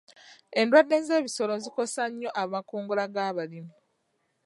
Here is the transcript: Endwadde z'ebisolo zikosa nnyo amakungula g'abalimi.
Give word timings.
Endwadde 0.59 0.97
z'ebisolo 1.07 1.53
zikosa 1.63 2.03
nnyo 2.11 2.29
amakungula 2.41 3.03
g'abalimi. 3.13 3.73